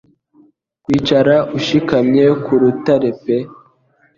[0.83, 3.37] Kwicara ushikamye ku rutare pe